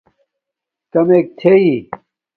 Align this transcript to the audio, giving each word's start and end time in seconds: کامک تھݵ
کامک 0.91 1.25
تھݵ 1.39 1.63